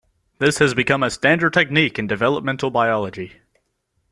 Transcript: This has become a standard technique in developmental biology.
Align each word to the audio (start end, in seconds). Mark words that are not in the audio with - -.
This 0.39 0.57
has 0.57 0.73
become 0.73 1.03
a 1.03 1.11
standard 1.11 1.53
technique 1.53 1.99
in 1.99 2.07
developmental 2.07 2.71
biology. 2.71 3.33